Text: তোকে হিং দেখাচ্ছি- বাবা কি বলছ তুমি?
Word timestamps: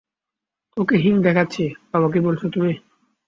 তোকে 0.77 0.95
হিং 0.97 1.15
দেখাচ্ছি- 1.21 1.63
বাবা 1.91 2.07
কি 2.13 2.19
বলছ 2.19 2.41
তুমি? 2.53 2.73